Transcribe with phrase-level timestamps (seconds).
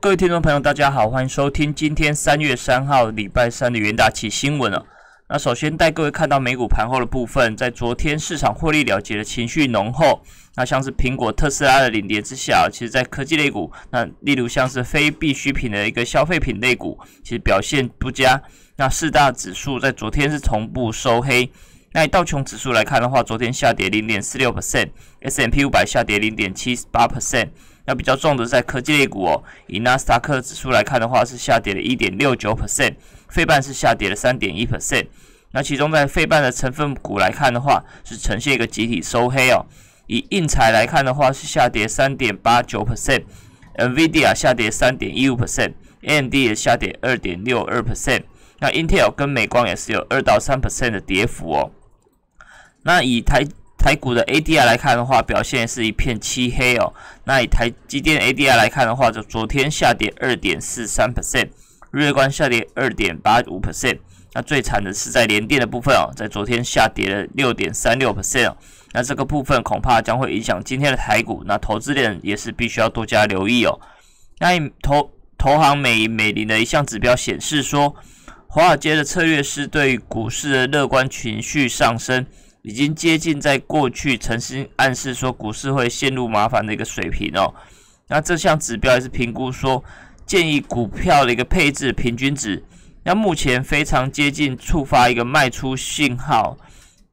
[0.00, 4.86] 各位听众朋友，大家好，欢迎收听今天三月三号礼拜三的元大旗新闻哦。
[5.28, 10.22] 那首先带各位看到美股盘后的部分，在昨天市场获利了结的情绪浓厚，
[10.54, 18.40] 那像是苹果、特斯拉的领跌之下，其实在科技类股，那例如像是非必需品的一个消费品类股，其实表现不佳。
[18.76, 21.50] 那四大指数在昨天是同步收黑。
[21.90, 27.48] 那以道琼指数来看的话，昨天下跌零点四六 percent，S M P 五百下跌零点七八 percent。
[27.88, 32.96] 那比较重的在科技类股哦，以纳斯达克指数来看的话，是下跌了一点六九 percent。
[33.30, 35.06] 费半是下跌了三点一 percent，
[35.52, 39.64] 那其中在费半的成分股来看的话，是呈现一个集体收黑哦。
[40.06, 48.24] 以印材来看的话，是下跌三点八九 percent，NVIDIA 下跌三点一五 percent，AMD 也下跌二点六二 percent。
[48.58, 51.70] 那 Intel 跟美光也是有二到三 percent 的跌幅哦。
[52.82, 53.44] 那以台
[53.78, 56.92] 台股的 ADR 来看的话，表现是一片漆黑哦。
[57.24, 61.48] 那以台积电 ADR 来看的话，就昨天下跌二点四三 percent。
[61.90, 63.98] 日月光下跌二点八五 percent，
[64.34, 68.54] 那最惨的是在联电的部分哦，在昨天下跌了六点三六 percent
[68.92, 73.80] 那这个部分恐怕将会影响今天的台股，那投资人也是必须要多加留意哦。
[74.38, 77.96] 那投投行美美林的一项指标显示说，
[78.48, 82.26] 华尔街的策略师对股市的乐观情绪上升，
[82.68, 87.54] 已经接近在过去曾经暗示说股市会陷入麻烦的一个水平哦。
[88.08, 89.82] 那这项指标也是评估说。
[90.26, 92.62] 建议股票的一个配置平均值，
[93.02, 96.54] 那目前非常接近触发一个卖出信号，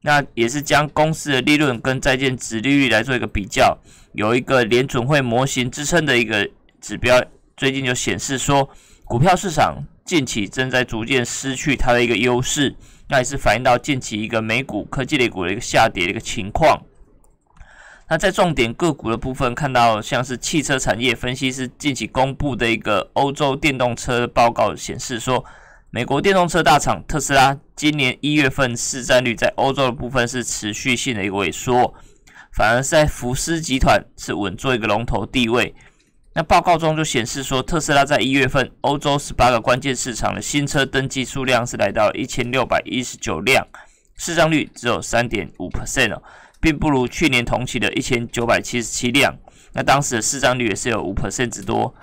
[0.02, 3.74] 那也是将公司的利润跟债券值利率来做一个比较，
[4.12, 6.46] 有一个联准会模型支撑的一个
[6.78, 7.18] 指标，
[7.56, 8.68] 最近就显示说，
[9.06, 12.76] 股票市场近期正在逐渐失去它的一个优势，
[13.08, 16.80] 那也是反映到近期一个美股科技类股的一个下跌的一个情况。
[18.08, 25.44] 那在重点个股的部分，看到像是汽车产业分析师近期公布的一个欧洲电动车报告显示说，
[25.90, 31.94] 美国电动车大厂特斯拉今年一月份市占率在欧洲的部分是持续性的一个萎缩，
[32.52, 35.74] 反而是在福斯集团是稳坐一个龙头地位。
[36.36, 43.66] 那报告中就显示说，特斯拉在一月份欧洲十八个关键市场的新车登记数量是来到一千六百一十九辆，
[44.18, 46.22] 市占率只有三点五 percent 哦。
[46.60, 49.34] 并不如去年同期的一千九百七十七辆，
[49.72, 51.94] 那当时的市占率也是有五 percent 之多。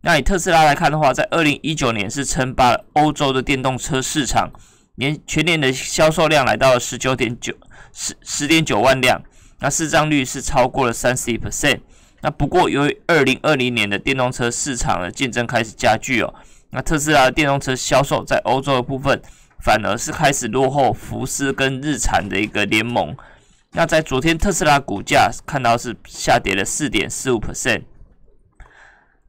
[0.00, 4.50] 那以特斯拉来看的话，在二零一九年是称霸欧洲的电动车市场，
[4.96, 7.54] 年全年的销售量来到了十九点九
[7.92, 9.22] 十十点九万辆，
[9.60, 11.78] 那市占率是超过了三十一 percent。
[12.20, 16.34] 那不过由于二零二零年的电动车市场的竞争开始加剧哦，
[16.70, 19.22] 那特斯拉的电动车销售在欧洲的部分
[19.60, 23.16] 反而是开始落后福斯跟日产的一个联盟。
[23.72, 27.82] 那在昨天，特斯拉股价看到是下跌了四点四五 percent。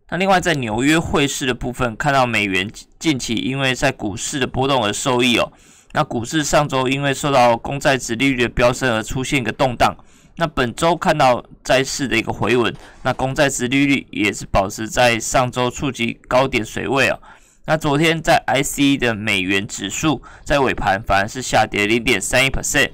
[0.10, 2.68] 那另外在纽约汇市的部分，看到美元
[2.98, 5.52] 近期因为在股市的波动而受益哦。
[5.92, 9.96] 那股市上周因为受到公债值利率的飙升而出现一个动荡。
[10.40, 12.74] 那本周看到债市的一个回稳，
[13.04, 17.20] 那公债值利率也是保持在上周触及高点水位哦。
[17.66, 22.92] 那昨天在 I C 的美元指数在尾盘反而是下跌零点三一 percent。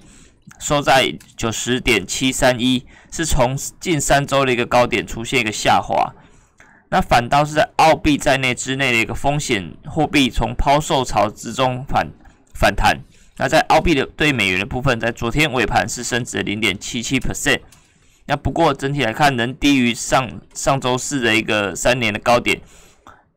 [0.59, 6.13] 收在九十点七三一，是从近三周的一个高点出现一个下滑。
[6.89, 12.09] 那反倒是在澳币在内之内的一个风险货币从抛售潮之中反
[12.55, 13.01] 反弹。
[13.37, 17.59] 那在澳币的对美元的部分，在昨天尾盘是升值零点七七 percent。
[18.27, 22.61] 那不过整体来看，仍低于上上周四的一个三年的高点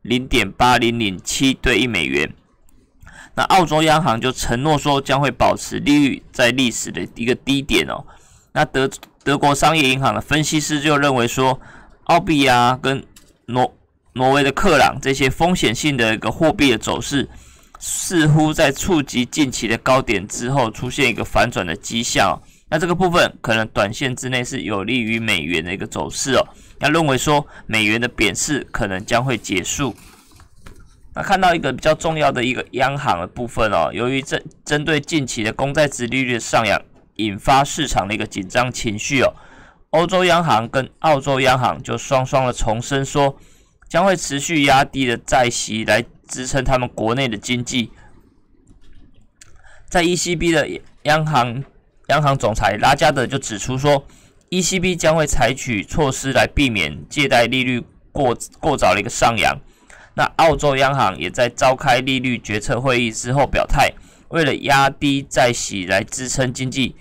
[0.01, 2.33] 零点八零零七对一美元。
[3.35, 8.03] 那澳洲央行就承诺说将会保持利率在历史的一个低点哦。
[8.53, 8.89] 那德
[9.23, 11.59] 德国商业银行的分析师就认为说，
[12.05, 13.05] 澳币啊跟
[13.45, 13.75] 挪
[14.13, 17.29] 挪威的克朗这些风险性的一个货币的走势，
[17.79, 22.39] 似乎在触及近期的高点之后出现一个反转的迹象。
[22.69, 26.47] 那这个部分可能短线之内是有利于美元的一个走势哦。
[26.79, 29.95] 那认为说美元的贬势可能将会结束。
[31.15, 36.79] 那看到一个比较重要的一个央行的部分哦，由于针针对近期的公债殖利率的上扬，
[37.15, 39.33] 引发市场的一个紧张情绪哦，
[39.89, 43.35] 欧洲央行跟澳洲央行就双双的重申说，
[43.89, 47.91] 将会持续压低的债息来支撑他们国内的经济。
[49.89, 51.63] 在 ECB 的央行
[52.07, 54.05] 央行总裁拉加德就指出说
[54.51, 59.59] ，ECB 将会采取措施来避免借贷利率过过早的一个上扬。
[60.13, 63.91] 那澳洲央行也在召开利率决策会议之后表态，
[64.29, 66.95] 为了压低债息来支撑经济，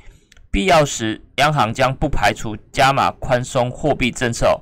[0.51, 4.61] 必要时央行将不排除加码宽松货币政策。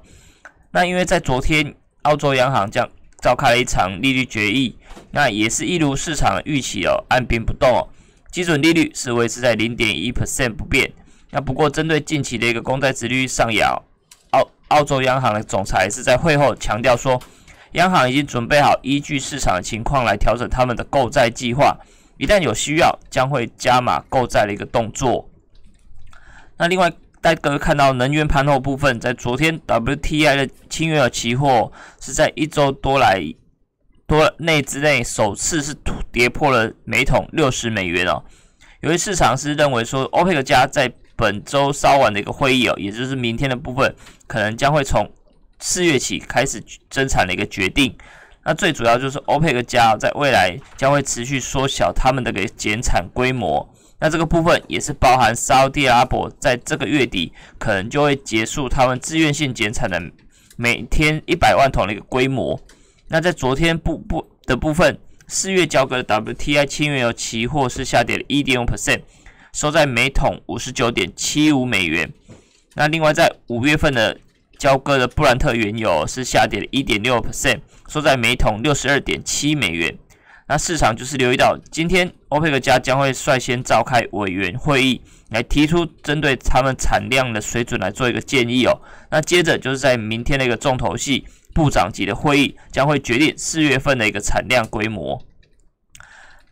[0.73, 2.89] 那因为在昨天，澳洲央行将
[3.27, 4.79] 召开了一场利率决议，
[5.11, 7.83] 那也是一如市场预期哦，按兵不动哦，
[8.31, 10.93] 基准利率是维持在零点一 percent 不变。
[11.33, 13.83] 那不过针对近期的一个公债殖率上扬，
[14.31, 17.21] 澳澳洲央行的总裁是在会后强调说，
[17.73, 21.77] 央行已经准备好依据市场的情况来调整他们的购债计划，
[22.19, 25.29] 一旦有需要，将会加码购债的一个动作。
[26.57, 26.93] 那另外。
[27.27, 33.21] 大家看到能源盘后部分，在昨天 WTI 的轻原油期货是在一周多来
[34.07, 35.75] 多内之内首次是
[36.13, 38.23] 跌破了每桶六十美元哦。
[38.83, 43.93] 由于市场是认为说欧佩克加在本周稍晚的一个会议哦，也就是明天的部分，
[44.29, 45.11] 可能将会从
[45.59, 47.93] 四月起开始增产的一个决定。
[48.45, 53.69] 那最主要就是欧佩克加在未来将会持续缩小他们的个减产规模。
[53.99, 59.99] 那这个部分也是包含沙特阿拉伯在这个月底可能就会结束他们自愿性减产的
[60.57, 62.61] 每天一百万桶的一个规模。
[63.09, 64.99] 那在昨天部部的部分，
[65.29, 69.01] 四月交割的 WTI 轻原油期货是下跌了一点五 percent，
[69.53, 72.13] 收在每桶五十九点七五美元。
[72.75, 74.19] 那另外在五月份的
[74.59, 79.97] 交割的布兰特原油是下跌了一点六 percent，收在每桶六十二点七美元。
[80.49, 85.01] 那市场就是留意到，今天欧佩克加将会率先召开委员会议，
[85.31, 88.81] 来提出针对他们产量的水准来做一个建议哦。
[89.11, 95.21] 那接着就是在明天的一个重头戏，部长级的会议将会决定四月份的一个产量规模。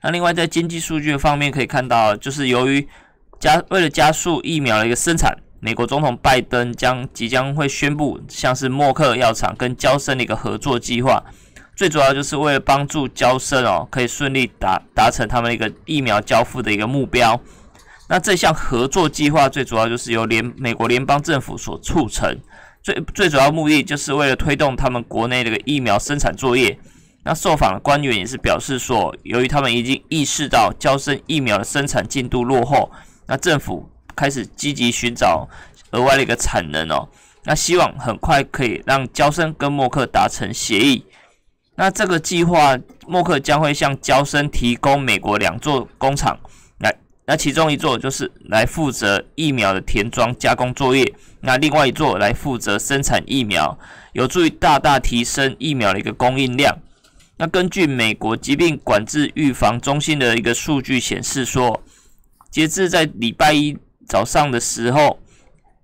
[0.03, 2.89] 那另外在经济数据方面可以看到，就是由于
[3.39, 11.23] 加为了加速疫苗的一个生产，美国总统拜登将即将会宣布，像是默克药厂跟交生的一个合作计划。
[11.77, 17.41] 最主要就是为了帮助交生哦，可以顺利达达成他们一个疫苗交付的一个目标。
[18.09, 22.39] 那这项合作计划最主要就是由联美国联邦政府所促成，
[22.83, 26.79] 最最主要目的就是为了推动他们国内的个疫苗生产作业。
[27.25, 32.93] 那受访的官员也是表示说，由于他们已经意识到交生疫苗的生产进度落后，
[33.27, 35.49] 那政府开始积极寻找
[35.93, 37.09] 额外的一个产能哦。
[37.45, 41.05] 那希望很快可以让交生跟默克达成协议。
[41.77, 46.39] 那这个计划，默克将会向交生提供美国两座工厂，
[46.79, 46.95] 来，
[47.27, 51.05] 那其中一座就是来负责疫苗的填装加工作业，
[51.41, 53.77] 那另外一座来负责生产疫苗，
[54.13, 56.79] 有助于大大提升疫苗的一个供应量。
[57.37, 61.83] 那根据美国疾病管制预防中心的一个数据显示说，
[62.53, 65.19] 截至在礼拜一早上的时候，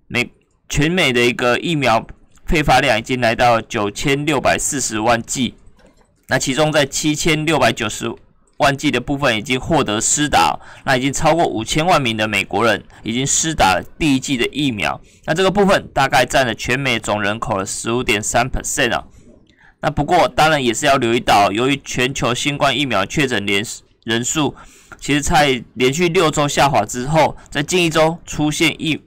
[0.07, 0.31] 美
[0.69, 2.07] 全美的一个疫苗
[2.45, 5.55] 配发量已经来到九千六百四十万剂。
[6.31, 8.09] 那其中在七千六百九十
[8.55, 15.01] 万剂的部分已经获得施打，那已经超过五千万名的美国人已经施打了第一剂的疫苗。
[15.25, 19.03] 那这个部分大概占了全美总人口的十五点三 percent 啊。
[19.81, 23.61] 那不过当然也是要留意到，由于全球新冠疫苗确诊连
[24.05, 24.55] 人数，
[25.01, 28.97] 其实在连续六周下滑之后，在近一周出现疫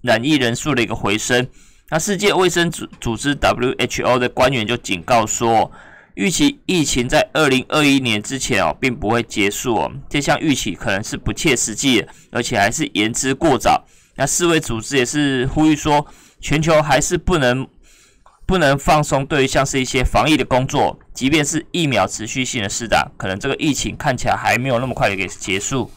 [0.00, 1.46] 染疫人数的一个回升。
[1.90, 5.70] 那世界卫生组组织 WHO 的官员就警告说。
[6.20, 9.90] 预期疫情在二零二一年之前哦，并不会结束哦。
[10.06, 13.86] 这项预期可能是不切实际的，而且还是言之过早。
[14.16, 16.06] 那世卫组织也是呼吁说，
[16.38, 17.66] 全球还是不能
[18.44, 25.90] 不能放松对于像是一些防疫的工作，即便是疫苗持续性的施打，可能这个疫情看起来还没有那么快的给结束。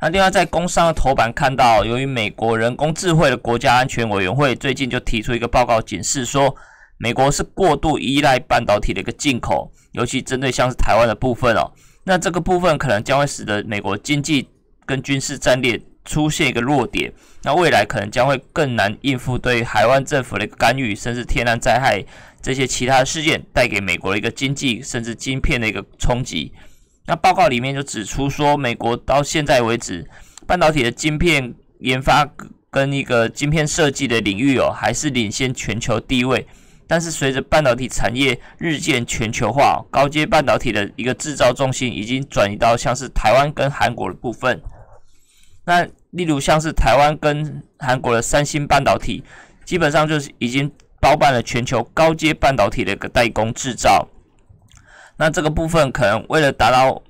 [0.00, 6.56] 那另外在工商的头版看到，由于美国人工智慧的国家安全委员会最近就提出一个报告，警示说。
[6.98, 11.72] 美国是过度依赖半导体的一个进口，尤其针对像是台湾的部分哦，
[12.04, 14.48] 那这个部分可能将会使得美国经济
[14.84, 17.12] 跟军事战略出现一个弱点，
[17.42, 22.04] 那未来可能将会更难应付对台湾政府的一个干预，甚至天然灾害
[22.42, 26.52] 这些其他事件带给美国的一个经济甚至晶片的一个冲击。
[27.06, 30.04] 那报告里面就指出说，美国到现在为止，
[30.46, 32.28] 半导体的晶片研发
[32.70, 36.46] 跟一个晶片设计的领域哦，还是领先全球地位。
[36.88, 44.60] 但是随着半导体产业日渐全球化，高阶半导体的一个制造重心已经转移到像是台湾跟韩国的部分。
[45.66, 49.22] 那例如像是台湾跟韩国的三星半导体，
[49.66, 54.08] 基本上就是已经包办了全球高阶半导体的一个代工制造。
[55.18, 57.02] 那这个部分可能为了达到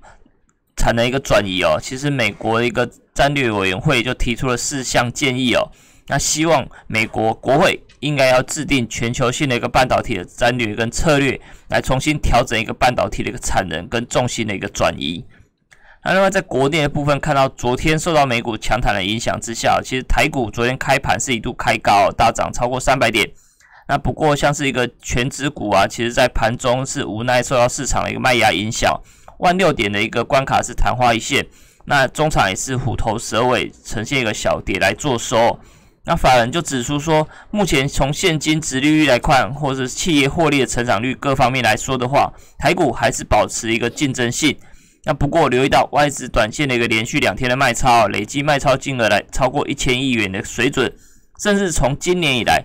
[0.77, 5.71] 产能一个转移哦，其实美国的一个战略委员会就提出了四项建议哦。
[6.09, 15.25] 那希望美国国会应该要制定全球性的一个半导体的战略跟策略，来重新调整一个半导体的一个产能跟重心的一个转移。
[16.05, 23.29] 那另外在国内的部分，看到昨天受到美股强弹的影响之下，其实台股昨天开盘是一度开高，大涨超过三百点。
[23.89, 28.99] 那不过像是一个全指股啊，其实在盘中是无奈受到市场的一个卖压影响，
[29.39, 31.45] 万六点的一个关卡是昙花一现。
[31.87, 35.59] 那中场也是虎头蛇尾，呈现一个小跌来做收。
[36.09, 44.57] 那法人就指出说，目前从现金值利率来看，或者是企业获利的成长率各方面来说的话，台股还是保持一个竞争性。
[45.05, 50.91] 那不过留意到外资短线的一个连续两天的卖超，累计卖超金额来超过一千亿元的水准，
[51.43, 52.65] 甚至从今年以来，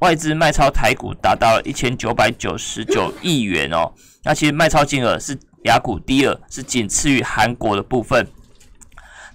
[0.00, 3.92] 外资卖超台股达到了一千九百九十九亿元哦。
[4.24, 8.26] 那其实卖超金额是雅股第二，是仅次于韩国的部分。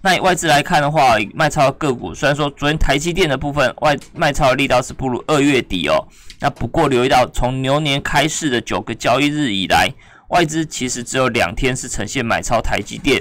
[0.05, 5.97] 那以外资来看的话，卖超个股虽然说昨天台积电的部分外卖超的力道是不如二月底哦，
[6.39, 9.89] 那不过留意到从牛年开市的九个交易日以来，
[10.29, 13.19] 外资其实只有两天是呈现买超台积电。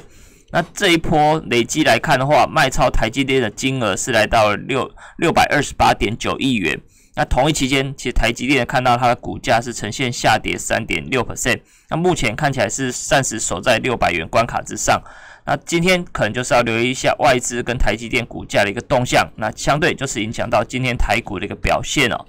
[0.50, 6.78] 那这一波累积来看的话，卖超台积电的金额是来到了六六百二十八点九亿元。
[7.16, 15.00] 那同一期间，其实台积电看到它的股价是呈现下跌三点六 percent，那目前看起来是暂时守在六百元关卡之上。
[15.46, 22.26] 那今天可能就是要留意一下外资跟台积电股价的一个动向，那相对就是影响到今天台股的一个表现哦。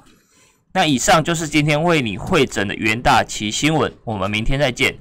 [0.73, 4.97] 那以上就是今天为你会诊的元大旗新闻，我们明天再见。